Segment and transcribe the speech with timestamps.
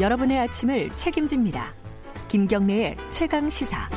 [0.00, 1.72] 여러분의 아침을 책임집니다.
[2.28, 3.88] 김경래의 최강 시사.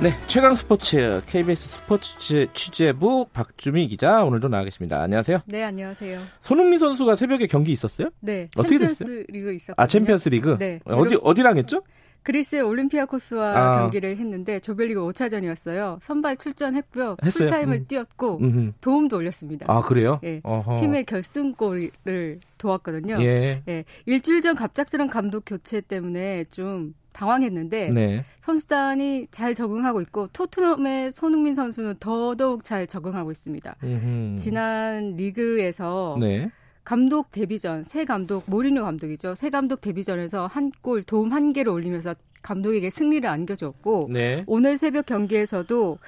[0.00, 5.02] 네, 최강 스포츠 KBS 스포츠 취재부 박주미 기자 오늘도 나와 계십니다.
[5.02, 5.40] 안녕하세요.
[5.44, 6.20] 네, 안녕하세요.
[6.40, 8.08] 손흥민 선수가 새벽에 경기 있었어요?
[8.20, 9.24] 네, 어떻게 챔피언스 됐어요?
[9.28, 9.84] 리그 있었거든요.
[9.84, 10.56] 아, 챔피언스 리그?
[10.58, 10.80] 네.
[10.84, 11.82] 어디 어디랑 했죠?
[12.28, 13.80] 그리스의 올림피아코스와 아.
[13.80, 15.96] 경기를 했는데 조별리그 5차전이었어요.
[16.02, 17.16] 선발 출전했고요.
[17.24, 17.48] 했어요?
[17.48, 17.84] 풀타임을 음.
[17.88, 18.72] 뛰었고 음흠.
[18.82, 19.64] 도움도 올렸습니다.
[19.66, 20.20] 아, 그래요?
[20.24, 20.42] 예.
[20.78, 23.16] 팀의 결승골을 도왔거든요.
[23.22, 23.62] 예.
[23.66, 28.24] 예, 일주일 전 갑작스런 감독 교체 때문에 좀 당황했는데 네.
[28.40, 33.76] 선수단이 잘 적응하고 있고 토트넘의 손흥민 선수는 더더욱 잘 적응하고 있습니다.
[33.82, 34.36] 음흠.
[34.36, 36.50] 지난 리그에서 네.
[36.92, 39.34] 감독 데뷔전 새 감독 모리뉴 감독이죠.
[39.34, 44.42] 새 감독 데뷔전에서 한 골 도움 한 개를 올리면서 감독에게 승리를 안겨줬고 네.
[44.46, 45.98] 오늘 새벽 경기에서도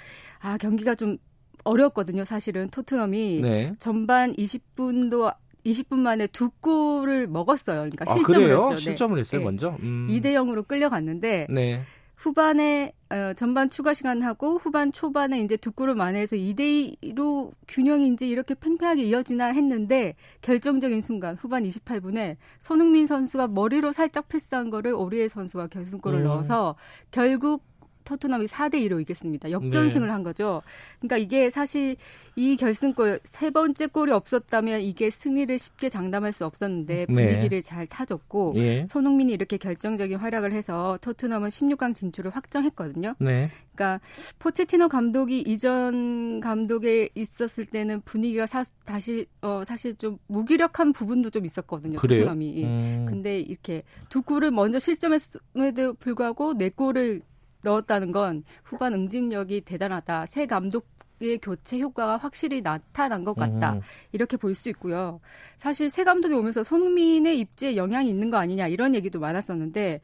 [0.41, 1.19] 아 경기가 좀
[1.64, 2.25] 어렵거든요.
[2.25, 3.73] 사실은 토트넘이 네.
[3.78, 5.34] 전반 20분도
[5.67, 7.81] 20분 만에 두 골을 먹었어요.
[7.81, 8.61] 그러니까 아, 실점을 그래요?
[8.62, 8.75] 했죠.
[8.77, 8.81] 네.
[8.81, 9.45] 실점을 했어요, 네.
[9.45, 9.77] 먼저?
[9.83, 10.06] 음.
[10.08, 11.83] 2대 0으로 끌려갔는데 네.
[12.21, 18.09] 후반에 어, 전반 추가 시간 하고 후반 초반에 이제 두 골을 만회해서 2대 2로 균형이
[18.09, 24.93] 이제 이렇게 팽팽하게 이어지나 했는데 결정적인 순간 후반 28분에 손흥민 선수가 머리로 살짝 패스한 거를
[24.93, 26.25] 오리에 선수가 결승골을 음.
[26.25, 26.77] 넣어서
[27.11, 27.65] 결국
[28.05, 29.51] 토트넘이 4대 2로 이겼습니다.
[29.51, 30.12] 역전승을 네.
[30.12, 30.62] 한 거죠.
[30.98, 31.97] 그러니까 이게 사실
[32.37, 37.15] 이 결승골 세 번째 골이 없었다면 이게 승리를 쉽게 장담할 수 없었는데 네.
[37.15, 38.87] 분위기를 잘 타줬고 예.
[38.87, 43.15] 손흥민이 이렇게 결정적인 활약을 해서 토트넘은 16강 진출을 확정했거든요.
[43.19, 43.51] 네.
[43.75, 44.01] 그러니까
[44.39, 51.47] 포체티노 감독이 이전 감독에 있었을 때는 분위기가 사, 다시 어, 사실 좀 무기력한 부분도 좀
[51.47, 51.98] 있었거든요.
[51.98, 52.19] 그래요?
[52.19, 52.64] 토트넘이.
[52.64, 53.07] 음.
[53.09, 57.23] 근데 이렇게 두 골을 먼저 실점했음에도 불구하고 네 골을
[57.62, 60.27] 넣었다는 건 후반 응집력이 대단하다.
[60.27, 60.86] 새 감독
[61.22, 63.74] 의 교체 효과가 확실히 나타난 것 같다.
[63.74, 63.80] 음.
[64.12, 65.20] 이렇게 볼 수 있고요.
[65.58, 70.01] 사실 새 감독이 오면서 손흥민의 입지에 영향이 있는 거 아니냐 이런 얘기도 많았었는데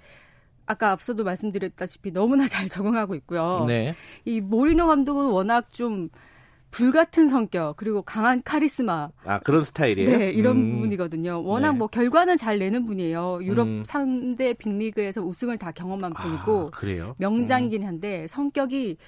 [0.66, 3.64] 아까 앞서도 말씀드렸다시피 너무나 잘 적응하고 있고요.
[3.66, 3.94] 네.
[4.26, 6.10] 이 모리노 감독은 워낙 좀
[6.70, 10.18] 불같은 성격 그리고 강한 카리스마 아, 그런 스타일이에요?
[10.18, 10.70] 네, 이런 음.
[10.70, 11.42] 부분이거든요.
[11.42, 11.78] 워낙 네.
[11.78, 13.38] 뭐 결과는 잘 내는 분이에요.
[13.42, 13.82] 유럽 음.
[13.82, 17.14] 3대 빅리그에서 우승을 다 경험한 분이고 아, 그래요?
[17.18, 18.98] 명장이긴 한데 성격이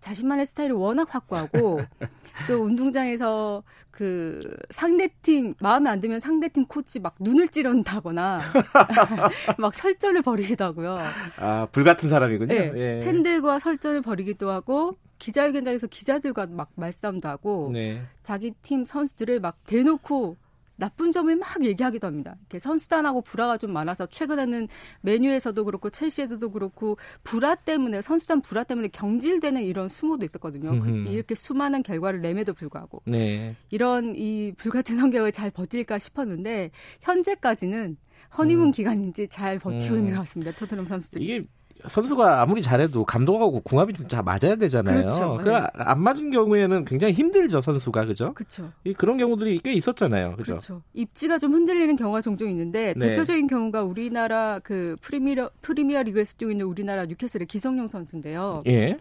[0.00, 1.80] 자신만의 스타일이 워낙 확고하고
[2.48, 8.40] 또 운동장에서 그 상대팀 마음에 안 들면 상대팀 코치 막 눈을 찌른다거나
[9.58, 10.98] 막 설전을 벌이기도 하고요.
[11.38, 12.52] 아, 불같은 사람이군요.
[12.52, 13.00] 네, 예.
[13.04, 18.02] 팬들과 설전을 벌이기도 하고 기자회견장에서 기자들과 막 말싸움도 하고 네.
[18.22, 20.36] 자기 팀 선수들을 막 대놓고
[20.74, 22.34] 나쁜 점을 막 얘기하기도 합니다.
[22.40, 24.66] 이렇게 선수단하고 불화가 좀 많아서 최근에는
[25.02, 30.70] 메뉴에서도 그렇고 첼시에서도 그렇고 불화 때문에 선수단 불화 때문에 경질되는 이런 수모도 있었거든요.
[30.70, 31.08] 음흠.
[31.08, 33.54] 이렇게 수많은 결과를 내매도 불구하고 네.
[33.70, 36.72] 이런 이 불같은 성격을 잘 버틸까 싶었는데
[37.02, 37.96] 현재까지는
[38.38, 38.72] 허니문 음.
[38.72, 39.98] 기간인지 잘 버티고 음.
[39.98, 40.50] 있는 것 같습니다.
[40.52, 41.24] 토트넘 선수들이.
[41.24, 41.46] 이게
[41.86, 45.06] 선수가 아무리 잘해도 감독하고 궁합이 좀 잘 맞아야 되잖아요.
[45.06, 45.38] 그렇죠.
[45.42, 48.34] 그안 맞은 경우에는 굉장히 힘들죠 선수가 그죠?
[48.34, 48.70] 그렇죠.
[48.84, 50.52] 이 그런 경우들이 꽤 있었잖아요, 그죠?
[50.52, 50.82] 그렇죠.
[50.92, 53.08] 입지가 좀 흔들리는 경우가 종종 있는데 네.
[53.08, 58.62] 대표적인 경우가 우리나라 그 프리미어 프리미어 리그에서 뛰고 있는 우리나라 뉴캐슬의 기성용 선수인데요.
[58.66, 58.98] 예.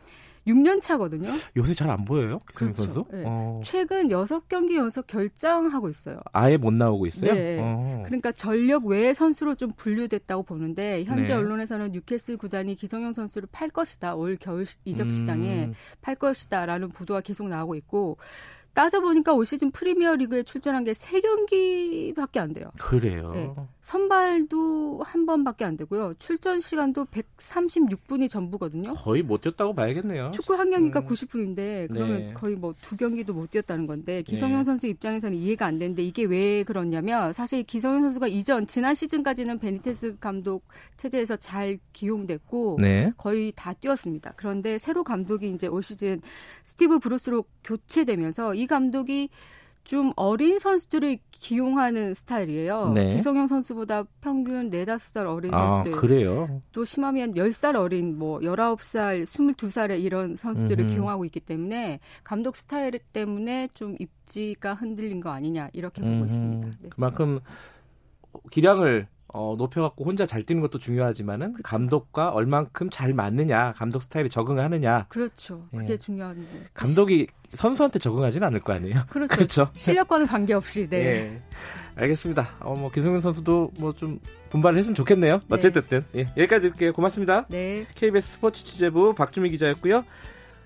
[0.47, 1.29] 6년 차거든요.
[1.55, 2.83] 요새 잘 안 보여요, 그렇죠.
[2.83, 3.05] 선수?
[3.11, 3.23] 네.
[3.27, 6.19] 어, 최근 6경기 연속 결장하고 있어요.
[6.33, 7.33] 아예 못 나오고 있어요.
[7.33, 7.59] 네.
[7.61, 8.01] 어.
[8.05, 11.39] 그러니까 전력 외의 선수로 좀 분류됐다고 보는데 현재 네.
[11.39, 14.15] 언론에서는 뉴캐슬 구단이 기성용 선수를 팔 것이다.
[14.15, 15.71] 올 겨울 시- 이적 음, 시장에
[16.01, 18.17] 팔 것이다라는 보도가 계속 나오고 있고
[18.73, 22.71] 따져보니까 올 시즌 프리미어 리그에 출전한 게 3경기밖에 안 돼요.
[22.79, 23.31] 그래요.
[23.33, 23.53] 네.
[23.81, 26.13] 선발도 한 번밖에 안 되고요.
[26.19, 28.93] 출전 시간도 136분이 전부거든요.
[28.93, 30.31] 거의 못 뛰었다고 봐야겠네요.
[30.31, 31.05] 축구 한 경기가 음.
[31.05, 32.33] 90분인데 그러면 네.
[32.33, 34.63] 거의 뭐 두 경기도 못 뛰었다는 건데 기성용 네.
[34.63, 40.17] 선수 입장에서는 이해가 안 되는데 이게 왜 그러냐면 사실 기성용 선수가 이전 지난 시즌까지는 베니테스
[40.19, 40.65] 감독
[40.97, 43.11] 체제에서 잘 기용됐고 네.
[43.17, 44.33] 거의 다 뛰었습니다.
[44.35, 46.21] 그런데 새로 감독이 이제 올 시즌
[46.63, 49.29] 스티브 브루스로 교체되면서 이 감독이
[49.83, 52.91] 좀 어린 선수들을 기용하는 스타일이에요.
[52.93, 53.15] 네.
[53.15, 56.61] 기성용 선수보다 평균 4, 5살 어린 아, 선수들 그래요.
[56.71, 60.93] 또 심하면 10살 어린 뭐 19살, 22살의 이런 선수들을 음흠.
[60.93, 66.67] 기용하고 있기 때문에 감독 스타일 때문에 좀 입지가 흔들린 거 아니냐 이렇게 보고 음, 있습니다.
[66.83, 66.89] 네.
[66.89, 67.39] 그만큼
[68.51, 71.63] 기량을 어, 높여갖고 혼자 잘 뛰는 것도 중요하지만은 그쵸.
[71.63, 75.05] 감독과 얼만큼 잘 맞느냐, 감독 스타일에 적응하느냐.
[75.09, 75.67] 그렇죠.
[75.71, 75.97] 그게 예.
[75.97, 76.45] 중요한데.
[76.73, 79.03] 감독이 선수한테 적응하지는 않을 거 아니에요.
[79.09, 79.31] 그렇죠.
[79.35, 79.69] 그렇죠.
[79.73, 80.97] 실력과는 관계없이 네.
[80.97, 81.41] 예.
[81.95, 82.49] 알겠습니다.
[82.59, 84.19] 어, 뭐 기성용 선수도 뭐 좀
[84.49, 85.37] 분발을 했으면 좋겠네요.
[85.39, 85.45] 네.
[85.49, 86.21] 어쨌든 예.
[86.37, 86.93] 여기까지 드릴게요.
[86.93, 87.45] 고맙습니다.
[87.49, 87.85] 네.
[87.95, 90.03] KBS 스포츠 취재부 박주미 기자였고요.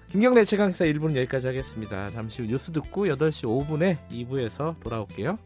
[0.08, 2.10] 김경래 최강시사 1부는 여기까지 하겠습니다.
[2.10, 5.38] 잠시 후 뉴스 듣고 8시 5분에 2부에서 돌아올게요.